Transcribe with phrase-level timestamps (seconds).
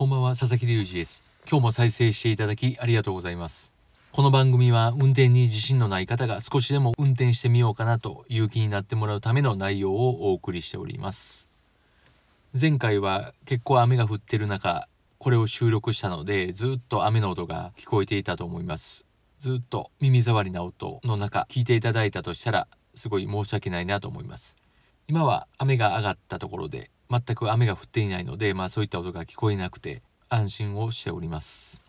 [0.00, 1.22] こんばんは、佐々木隆二です。
[1.46, 3.70] 今日も再生していただきありがとうございます。
[4.12, 11.50] この番組は運転に自信のない方が少しでも運転してみようかなという気になってもらうための内容をお送りしております。
[12.58, 19.06] 前回は結構雨が降ってる中、これを収録したのでずっと雨の音が聞こえていたと思います。
[19.38, 24.56] ずっと耳障りな音の中聞いていただいたとしたらすごい申し訳ないなと思います。
[25.10, 31.80] 今は雨が上がったところで全く雨が降っていないのでまあそういった音が聞こえなくて安心をしております。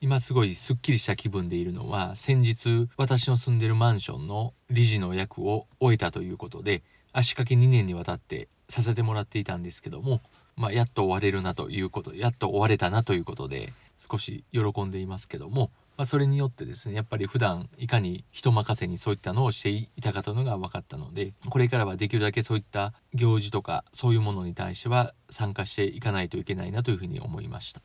[0.00, 10.20] 今すごいすっきりした気分でいるのは先日私の住んでるマンションの理事の役を終えたということで足掛け2年にわたってさせてもらっていたんですけども
[10.54, 27.82] まあやっと終われるなということやっと終われたなということで少し喜んでいますけどもまあ、それによってですねやっぱり普段いかに人任せにそういったのをしていたかというのが分かったのでこれからはできるだけそういった行事とかそういうものに対しては参加していかないといけないなというふうに思いました。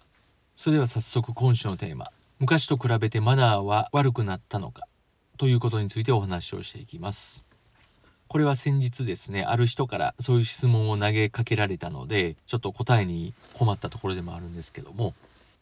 [0.55, 2.09] それでは早速今週のテーマ。
[2.39, 4.83] 昔と比べてマナーは悪くなったのか？
[5.37, 7.43] ということについてお話をしていきます。
[8.29, 15.13] これは先日ですねある人からそういう質問を投げかけられたのでちょっと答えに困ったところでもあるんですけども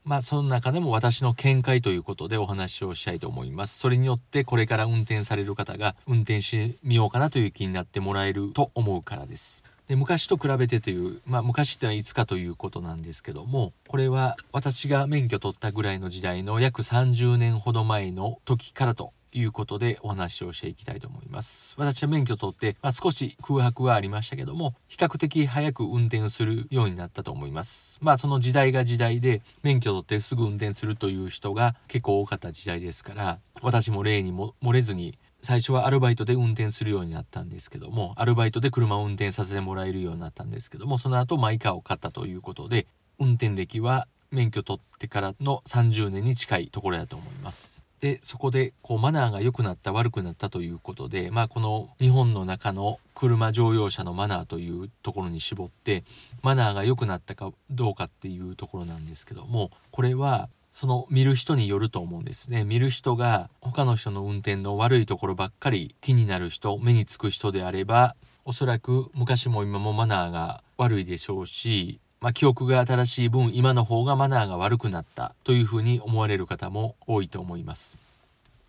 [0.06, 3.80] まあその中でも私の見解ということでお話をしたいと思います。
[3.80, 9.64] それによってこれから運転される方が運転してみようかなという気になってもらえると思うからです。
[9.88, 21.76] で昔と比べてという、まあ昔ってのはいつかということなんですけども、これは私が免許取ったぐらいの時代の約30年ほど前の時からということでお話をしていきたいと思います。
[21.78, 27.98] 私は免許取って、まあ、少し空白はありましたけども、比較的早く運転するようになったと思います。
[28.02, 42.88] まあその時代が時代で、免許取ってすぐ運転するという人が結構多かった時代ですから、私も例にも漏れずに、最初はアルバイトで運転するようになったんですけども、アルバイトで車を運転させてもらえるようになったんですけども、その後マイカーを買ったということで、
[43.20, 47.83] 運転歴は免許取ってからの30年に近いところだと思います。
[48.04, 56.04] でそこでこうマナーが良くなった悪くなったということでまあこの日本の中の車乗用車のマナーというところに絞って
[56.42, 62.66] マナーが良くなったかどうかっていうところなんですけどもこれはその見る人によると思うんですね。
[62.66, 77.98] 見る人が他の人の運転の悪いところばっかり気になる人目につく人であればおそらく昔も今もマナーが悪いでしょうしまあ、記憶が新しい分今の方がマナーが悪くなったというふうに思われる方も多いと思います。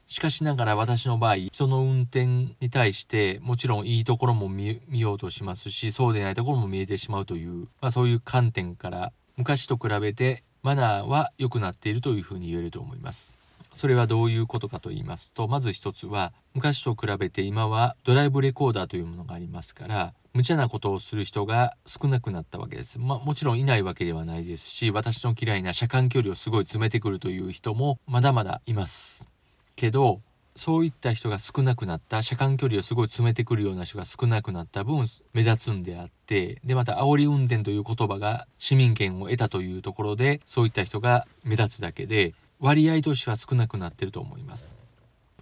[0.09, 13.37] しかしながら私の場合人の運転に対してもちろんいいところも見ようとしますしそうでないところも見えてしまうという、まあ、そういう観点から昔と比べてマナーは良くなっているというふうに言えると思います。
[13.75, 22.99] それはどういうことかと言いますとまず一つは昔と比べて今はドライブレコーダーというものがありますから無茶なことをする人が少なくなったわけです。
[22.99, 29.29] まあもちろんいないわけではないですし私の嫌いな車間距離をすごい詰めてくるという人もまだまだいます。
[29.77, 30.21] けど
[30.57, 44.77] そういった人が少なくなった車間距離をすごい詰めてくるような人が少なくなった分目立つんであってでまた煽り運転という言葉が市民権を得たというところでそういった人が目立つだけで割合としては少なくなってると思います。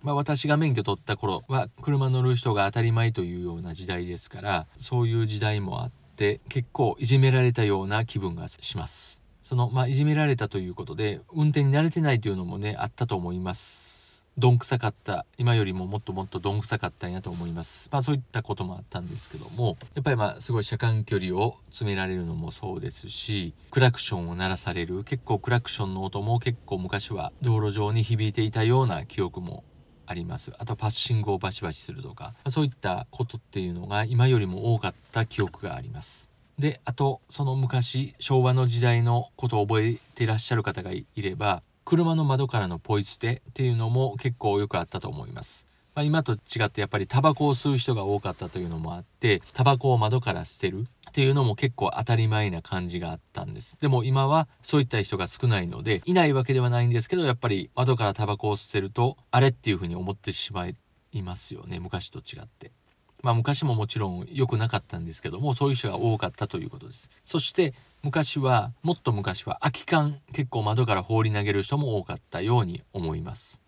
[0.03, 9.23] まあ、私が免許取った頃は車乗る人が当たり前というような時代ですからそういう時代もあって結構いじめられたような気分がします。
[9.43, 13.92] そのまあいじめられたということで運転に慣れてないというのもねあったと思います。
[14.39, 15.27] どんくさかった。
[15.37, 17.91] 今よりももっともっとどんくさかったんやと思います。
[17.93, 29.65] まあそういったこともあったんですけどもやっぱりまあすごい車間距離を詰められるのもそうですしクラクションを鳴らされる結構クラクションの音も結構昔は道路上に響いていたような記憶も
[30.07, 30.53] あります。
[30.59, 36.31] あとパッシングをバシバシするとかそういったことっていうのが今よりも多かった記憶があります。
[36.59, 45.67] であとその昔昭和の時代のことを覚えていらっしゃる方がいれば車の窓からのポイ捨てっていうのも結構よくあったと思います。
[45.95, 53.79] まあ、今と違ってやっぱりタバコを吸う人が多かったというのもあってタバコを窓から捨てるっていうのも結構当たり前な感じがあったんです。
[53.79, 60.77] でも今はそういった人が少ないのでいないわけではないんですけどやっぱり窓からタバコを捨てるとあれっていうふうに思ってしまい
[61.23, 61.79] ますよね。
[61.79, 62.73] 昔と違って。
[63.23, 67.11] まあ昔ももちろん良くなかったんですけどもそういう人が多かったということです。
[67.25, 73.63] そして昔はもっと昔は空き缶結構窓から放り投げる人も多かったように思います。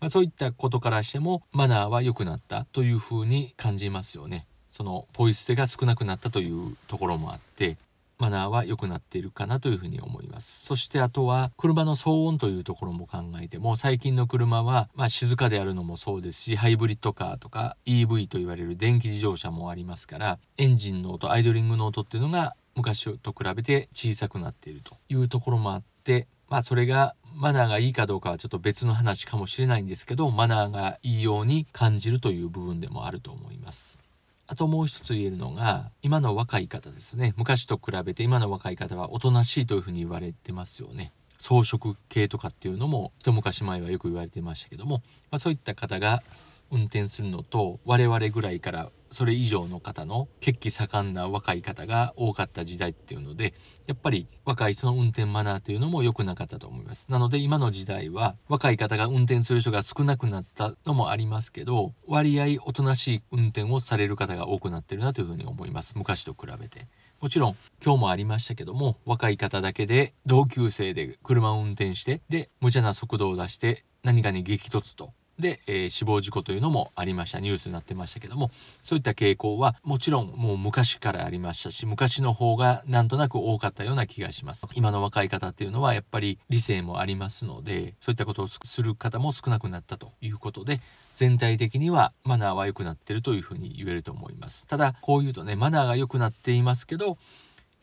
[0.00, 4.46] まあ、そういったことからしてもマナーは良くなったというふうに感じますよね。
[4.70, 7.76] そのポイ捨てが少なくなったというところもあって
[8.18, 34.00] マナーは良くなっているかなというふうに思いますそしてあとは車の騒音というところも考えても最近の車は、まあ、静かであるのもそうですしハイブリッドカーとか EV と言われる電気自動車もありますからエンジンの音アイドリングの音っていうのが昔と比べて小さくなっているというところもあってまあそれがマナーがいいかどうかはちょっと別の話かもしれないんですけどマナーがいいように感じるという部分でもあると思います。
[34.48, 37.34] あともう一つ言えるのが今の若い方ですね。
[37.36, 41.12] 昔と比べて今の若い方はおとなしいというふうに言われてますよね。
[41.36, 46.22] 装飾系とかっていうのも一昔前はよく言われてましたけども、まあ、そういった方が
[46.70, 53.54] 運転するのと我々ぐらいからそれ以上の方の血気盛んな若い方が多かった時代っていうので
[53.86, 57.10] やっぱり若い人の運転マナーというのも良くなかったと思います。
[57.10, 65.94] なので今の時代は若い方が運転する人が少なくなったのもありますけど割合おとなしい運転をされる方が多くなってるなというふうに思います。
[65.96, 66.86] 昔と比べて。
[67.20, 77.40] もちろん今日もありましたけども若い方だけで同級生で車を運転してで無茶な速度を出して何かに激突とで、えー、死亡事故というのもありました。
[77.40, 78.50] ニュースになってましたけども。
[78.82, 84.66] そういった傾向はもちろんもう昔からありましたし昔の方がなんとなく多かったような気がします。
[84.74, 90.80] 今の若い方っていうのはやっぱり理性もありますのでそういったことをする方も少なくなったということで
[91.14, 94.66] 全体的にはマナーは良くなってるというふうに言えると思います。
[94.66, 97.18] ただこういうとねマナーが良くなっていますけど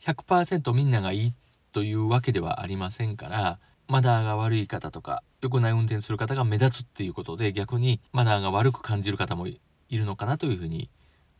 [0.02, 1.34] 100%みんながいい
[1.72, 3.58] というわけではありませんから
[3.88, 9.60] マナーが悪い方とか良くない運転する方が目立つっていうことで逆にマナーが悪く感じる方もい
[9.90, 10.90] るのかなというふうに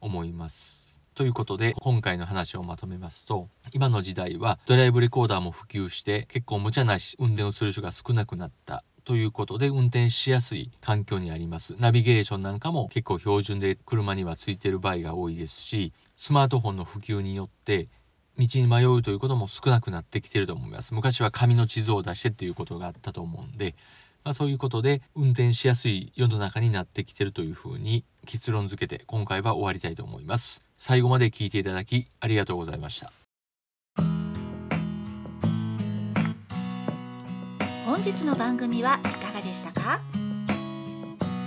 [0.01, 1.01] 思います。
[1.17, 17.89] ということで今回の話をまとめますと今の時代はドライブレコーダーも普及して結構無茶な運転をする人が少なくなったということで運転しやすい環境にありますナビゲーションなんかも結構標準で車にはついてる場合が多いですしスマートフォンの普及によって
[18.39, 20.93] 道に迷うということも少なくなってきてると思います。
[20.95, 23.75] 昔は紙の地図を出してっていうことがあったと思うんで、
[24.25, 30.63] まあ、そういうことで運転しやすい世の中になってきてるというふうに結論付けて今回は終わりたいと思います。
[30.77, 33.13] 最後まで聞いていただきありがとうございました。
[37.87, 40.01] 本日の番組はいかがでしたか？